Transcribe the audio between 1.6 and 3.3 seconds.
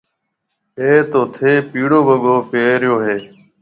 پِيڙو وگو پيريو هيَ۔